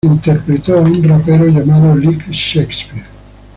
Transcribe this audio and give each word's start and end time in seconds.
Interpretó 0.03 0.79
a 0.79 0.81
un 0.81 1.03
rapero 1.03 1.45
llamado 1.45 1.95
Lil' 1.95 2.25
Shakespeare. 2.31 3.05